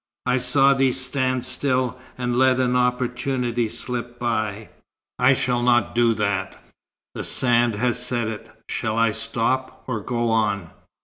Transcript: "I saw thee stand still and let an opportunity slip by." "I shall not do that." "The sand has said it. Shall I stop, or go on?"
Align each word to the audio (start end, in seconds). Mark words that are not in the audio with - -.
"I 0.25 0.39
saw 0.39 0.73
thee 0.73 0.93
stand 0.93 1.43
still 1.43 1.99
and 2.17 2.35
let 2.35 2.59
an 2.59 2.75
opportunity 2.75 3.69
slip 3.69 4.17
by." 4.17 4.69
"I 5.19 5.35
shall 5.35 5.61
not 5.61 5.93
do 5.93 6.15
that." 6.15 6.57
"The 7.13 7.23
sand 7.23 7.75
has 7.75 8.03
said 8.03 8.27
it. 8.27 8.49
Shall 8.67 8.97
I 8.97 9.11
stop, 9.11 9.83
or 9.85 9.99
go 10.01 10.31
on?" 10.31 10.71